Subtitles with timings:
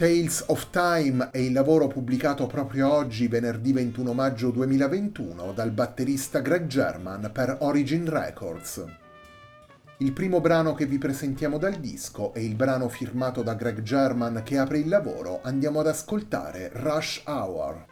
[0.00, 6.40] Tales of Time è il lavoro pubblicato proprio oggi, venerdì 21 maggio 2021, dal batterista
[6.40, 8.82] Greg German per Origin Records.
[9.98, 14.40] Il primo brano che vi presentiamo dal disco è il brano firmato da Greg German
[14.42, 15.40] che apre il lavoro.
[15.42, 17.89] Andiamo ad ascoltare Rush Hour.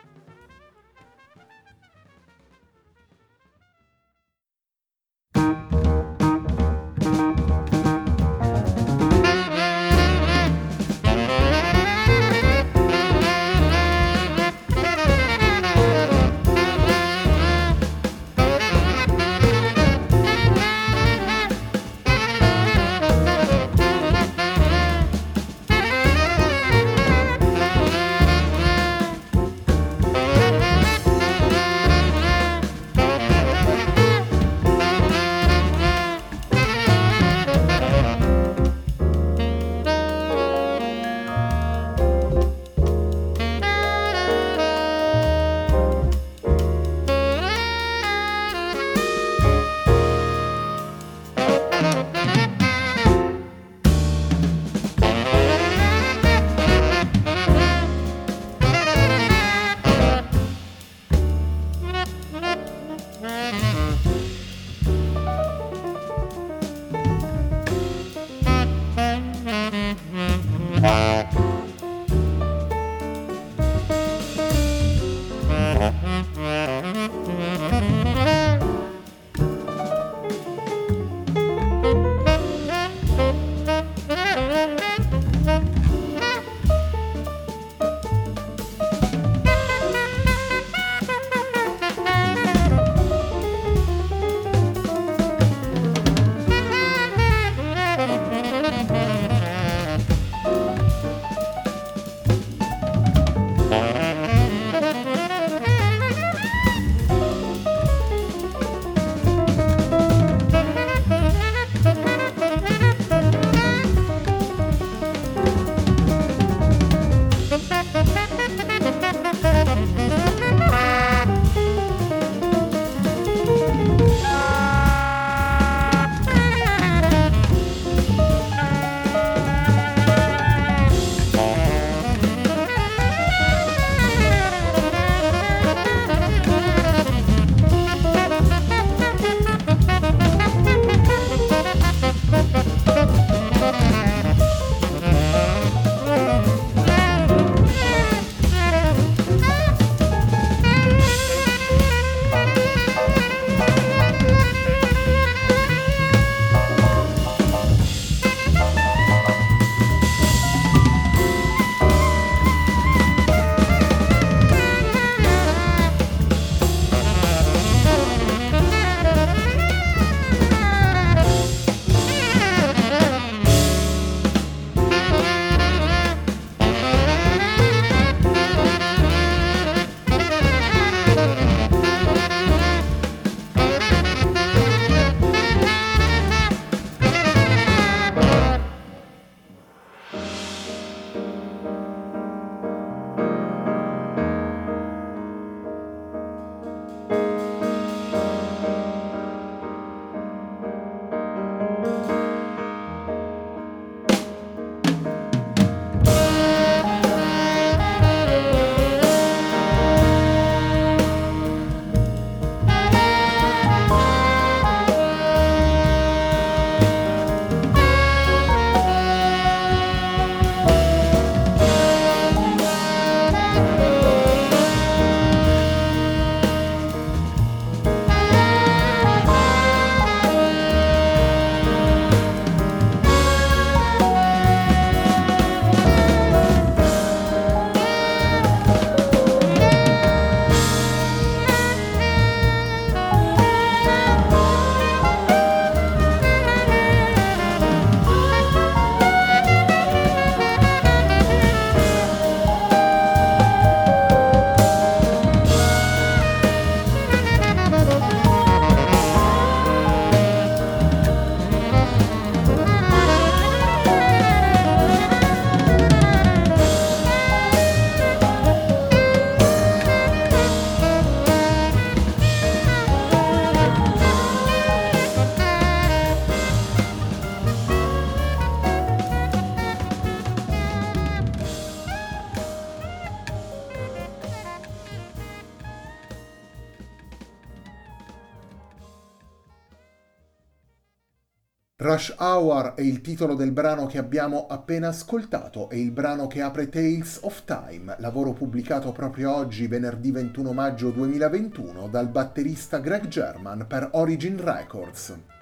[291.98, 296.40] Rush Hour è il titolo del brano che abbiamo appena ascoltato, è il brano che
[296.40, 303.08] apre Tales of Time, lavoro pubblicato proprio oggi, venerdì 21 maggio 2021, dal batterista Greg
[303.08, 305.37] German per Origin Records.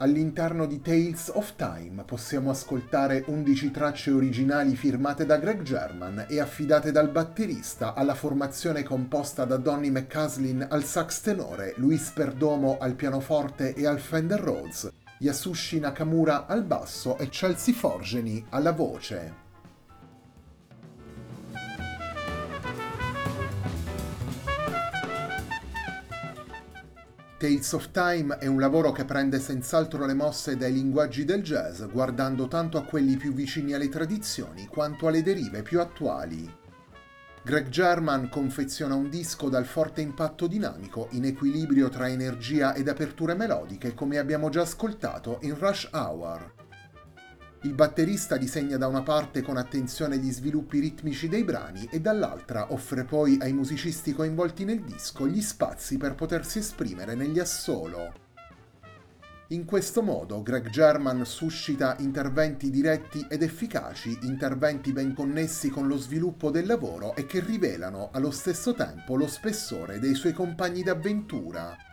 [0.00, 6.38] All'interno di Tales of Time possiamo ascoltare 11 tracce originali firmate da Greg German e
[6.38, 12.94] affidate dal batterista alla formazione composta da Donny McCaslin al sax tenore, Luis Perdomo al
[12.94, 19.47] pianoforte e al Fender Rhodes, Yasushi Nakamura al basso e Chelsea Forgeni alla voce.
[27.38, 31.84] Tales of Time è un lavoro che prende senz'altro le mosse dai linguaggi del jazz,
[31.84, 36.52] guardando tanto a quelli più vicini alle tradizioni quanto alle derive più attuali.
[37.44, 43.34] Greg German confeziona un disco dal forte impatto dinamico, in equilibrio tra energia ed aperture
[43.34, 46.57] melodiche, come abbiamo già ascoltato in Rush Hour.
[47.62, 52.72] Il batterista disegna da una parte con attenzione gli sviluppi ritmici dei brani e dall'altra
[52.72, 58.26] offre poi ai musicisti coinvolti nel disco gli spazi per potersi esprimere negli assolo.
[59.48, 65.96] In questo modo Greg German suscita interventi diretti ed efficaci, interventi ben connessi con lo
[65.96, 71.87] sviluppo del lavoro e che rivelano allo stesso tempo lo spessore dei suoi compagni d'avventura.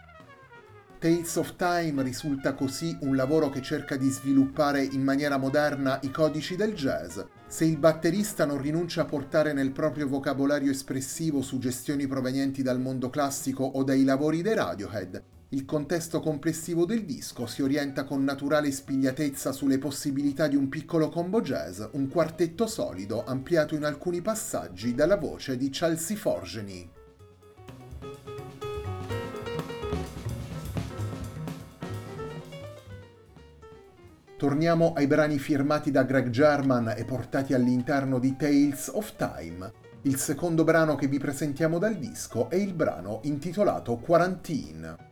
[1.06, 6.10] Tales of Time risulta così un lavoro che cerca di sviluppare in maniera moderna i
[6.10, 7.20] codici del jazz.
[7.46, 13.12] Se il batterista non rinuncia a portare nel proprio vocabolario espressivo suggestioni provenienti dal mondo
[13.12, 18.72] classico o dai lavori dei Radiohead, il contesto complessivo del disco si orienta con naturale
[18.72, 24.96] spigliatezza sulle possibilità di un piccolo combo jazz, un quartetto solido ampliato in alcuni passaggi
[24.96, 26.95] dalla voce di Chelsea Forgeny.
[34.38, 39.72] Torniamo ai brani firmati da Greg German e portati all'interno di Tales of Time.
[40.02, 45.05] Il secondo brano che vi presentiamo dal disco è il brano intitolato Quarantine.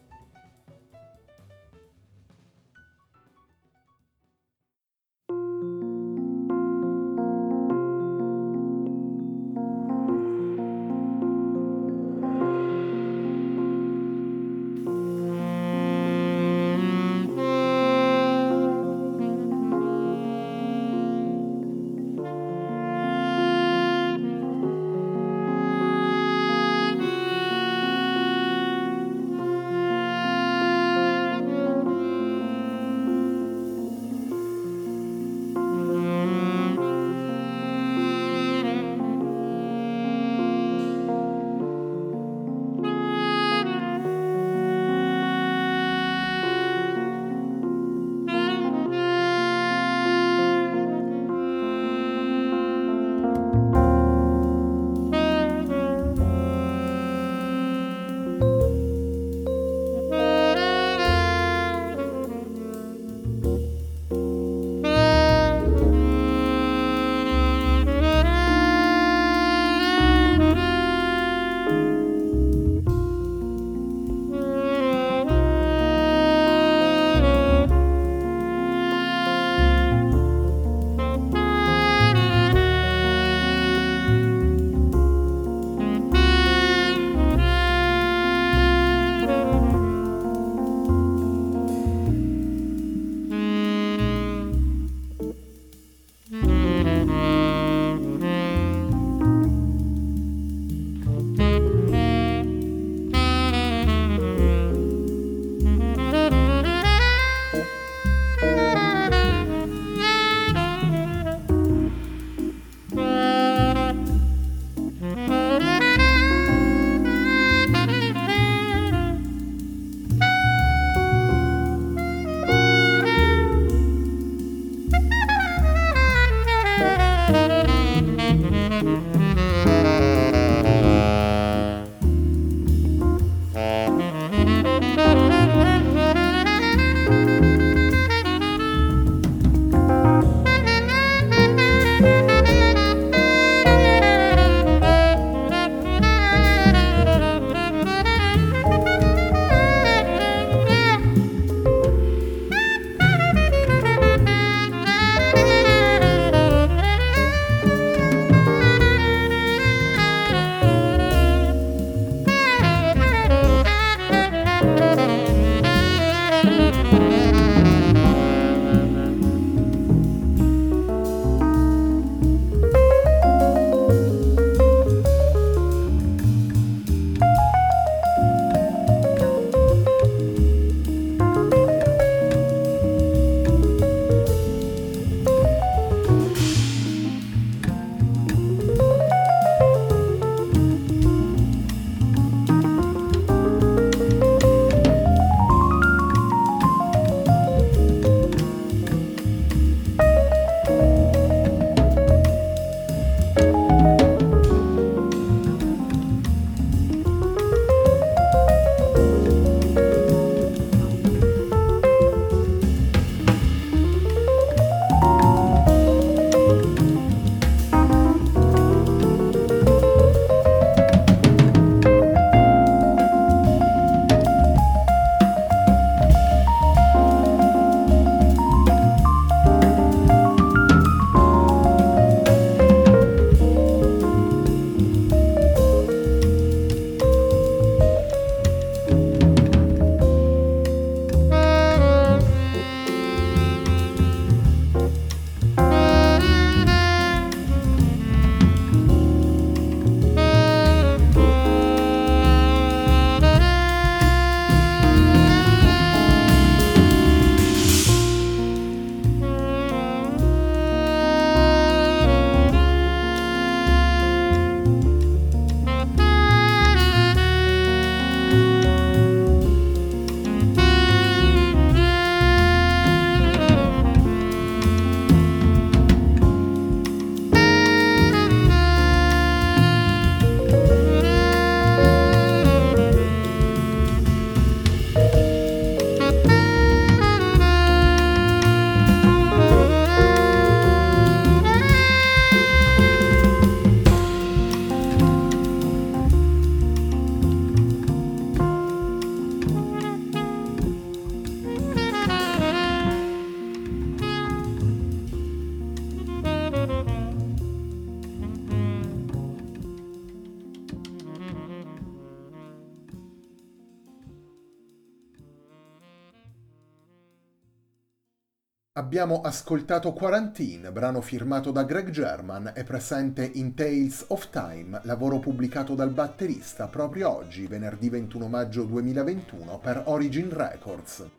[318.94, 325.18] Abbiamo ascoltato Quarantine, brano firmato da Greg German e presente in Tales of Time, lavoro
[325.18, 331.10] pubblicato dal batterista proprio oggi, venerdì 21 maggio 2021, per Origin Records.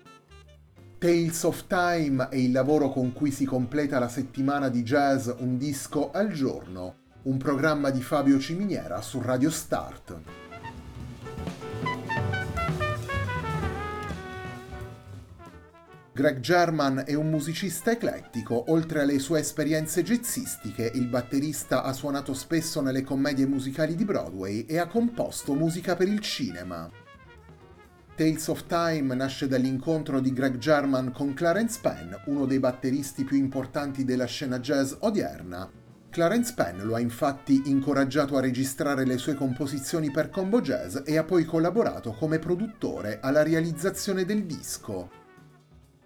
[0.99, 5.59] Tales of Time è il lavoro con cui si completa la settimana di jazz Un
[5.59, 10.44] disco al giorno, un programma di Fabio Ciminiera su Radio Start.
[16.15, 22.35] Greg German è un musicista eclettico, oltre alle sue esperienze jazzistiche, il batterista ha suonato
[22.35, 26.89] spesso nelle commedie musicali di Broadway e ha composto musica per il cinema.
[28.15, 33.37] Tales of Time nasce dall'incontro di Greg German con Clarence Penn, uno dei batteristi più
[33.37, 35.69] importanti della scena jazz odierna.
[36.11, 41.19] Clarence Penn lo ha infatti incoraggiato a registrare le sue composizioni per Combo Jazz e
[41.19, 45.23] ha poi collaborato come produttore alla realizzazione del disco.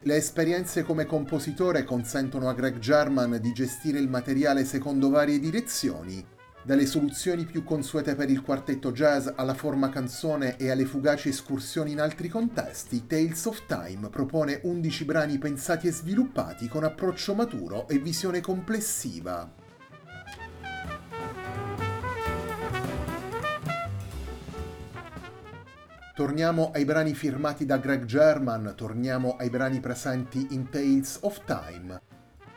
[0.02, 6.24] Le esperienze come compositore consentono a Greg German di gestire il materiale secondo varie direzioni,
[6.62, 11.92] dalle soluzioni più consuete per il quartetto jazz alla forma canzone e alle fugaci escursioni
[11.92, 17.88] in altri contesti, Tales of Time propone 11 brani pensati e sviluppati con approccio maturo
[17.88, 19.57] e visione complessiva.
[26.18, 32.00] Torniamo ai brani firmati da Greg German, torniamo ai brani presenti in Tales of Time.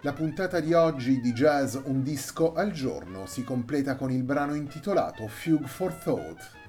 [0.01, 4.55] La puntata di oggi di Jazz Un disco al giorno si completa con il brano
[4.55, 6.60] intitolato Fugue for Thought.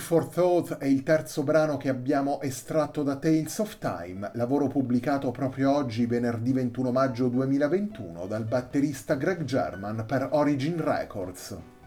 [0.00, 5.30] For Thought è il terzo brano che abbiamo estratto da Tales of Time, lavoro pubblicato
[5.30, 11.79] proprio oggi, venerdì 21 maggio 2021, dal batterista Greg German per Origin Records.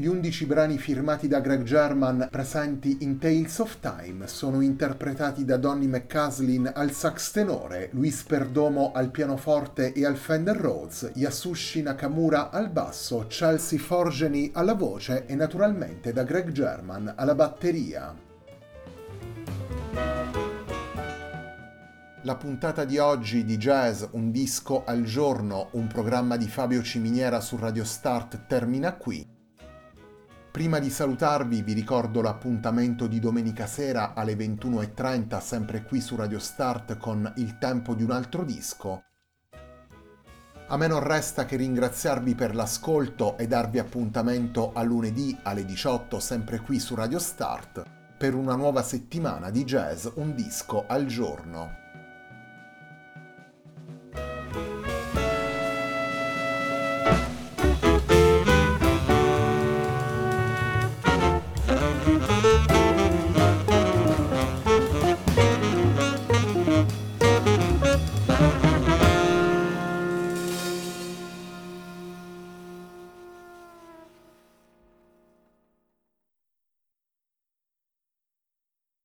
[0.00, 5.58] Gli undici brani firmati da Greg German presenti in Tales of Time sono interpretati da
[5.58, 12.48] Donny McCaslin al sax tenore, Luis Perdomo al pianoforte e al Fender Rhodes, Yasushi Nakamura
[12.48, 18.14] al basso, Chelsea Forgeni alla voce e naturalmente da Greg German alla batteria.
[22.22, 27.40] La puntata di oggi di Jazz Un disco al giorno, un programma di Fabio Ciminiera
[27.40, 29.29] su Radio Start termina qui.
[30.50, 36.40] Prima di salutarvi vi ricordo l'appuntamento di domenica sera alle 21.30 sempre qui su Radio
[36.40, 39.04] Start con Il tempo di un altro disco.
[40.66, 46.18] A me non resta che ringraziarvi per l'ascolto e darvi appuntamento a lunedì alle 18
[46.18, 47.84] sempre qui su Radio Start
[48.18, 51.89] per una nuova settimana di jazz un disco al giorno.